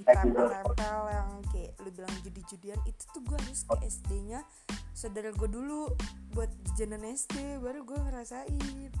ditempel-tempel 0.00 0.98
yang 1.08 1.28
kayak 1.52 1.72
lu 1.80 1.90
bilang 1.92 2.14
judi-judian 2.20 2.80
itu 2.84 3.02
tuh 3.12 3.22
gue 3.24 3.36
harus 3.36 3.64
ke 3.64 3.76
SD-nya 3.88 4.40
saudara 4.92 5.32
gue 5.32 5.48
dulu 5.48 5.88
buat 6.36 6.50
jajanan 6.72 7.16
SD 7.16 7.64
baru 7.64 7.80
gue 7.84 7.98
ngerasain. 7.98 8.92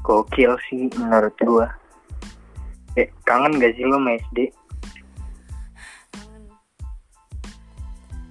Gokil 0.00 0.56
sih 0.68 0.88
menurut 0.96 1.36
gua. 1.44 1.68
Eh, 2.96 3.12
kangen 3.28 3.60
gak 3.60 3.76
sih 3.76 3.84
lo 3.84 4.00
sama 4.00 4.16
SD 4.16 4.38
kangen. 6.12 6.42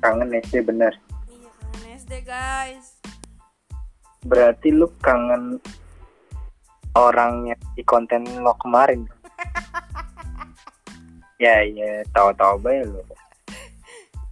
Kangen 0.01 0.29
SD 0.41 0.55
bener. 0.65 0.93
Iya 1.29 1.49
kangen 1.61 1.85
SD 1.97 2.13
guys 2.25 2.88
berarti 4.25 4.73
lu 4.73 4.87
kangen 4.99 5.61
orangnya 6.95 7.55
di 7.75 7.83
konten 7.83 8.25
lo 8.43 8.55
kemarin. 8.59 9.05
Ya 11.39 11.63
ya 11.63 12.03
tahu-tahu 12.11 12.59
bae 12.59 12.83
lo 12.83 12.99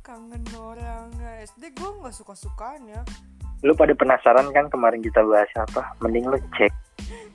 kangen 0.03 0.43
orang 0.59 1.07
SD 1.39 1.71
gue 1.71 1.89
nggak 2.03 2.11
suka-sukaan 2.11 2.83
ya 2.83 2.99
lu 3.65 3.73
pada 3.73 3.91
penasaran 3.97 4.53
kan 4.53 4.69
kemarin 4.69 5.01
kita 5.01 5.25
bahas 5.25 5.49
apa? 5.57 5.97
Mending 5.97 6.29
lu 6.29 6.37
cek. 6.53 6.69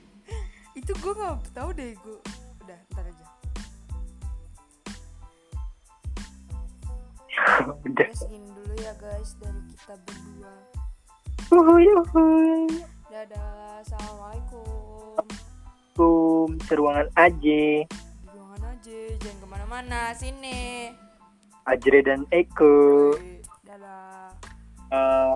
Itu 0.79 0.95
gue 0.95 1.13
nggak 1.13 1.51
tahu 1.51 1.69
deh 1.75 1.91
gue 1.99 2.17
udah 2.63 2.79
ntar 2.95 3.05
aja. 3.05 3.27
Udah. 7.91 8.09
Dulu 8.31 8.73
ya 8.79 8.93
guys 8.95 9.35
dari 9.35 9.61
kita 9.67 9.99
berdua 10.07 10.53
Uhuy, 11.53 11.85
uhuy. 11.85 12.65
dadah 13.13 13.77
assalamualaikum. 13.85 15.21
Kum, 15.93 16.49
seruangan 16.65 17.05
aja 17.13 17.85
di 17.85 18.29
ruangan 18.33 18.73
aja 18.73 18.99
jangan 19.21 19.37
ke 19.37 19.45
mana-mana 19.45 20.01
sini. 20.17 20.89
Ajre 21.69 22.01
dan 22.01 22.25
Eko. 22.33 23.13
Dadah. 23.69 24.33
Eh, 24.89 25.35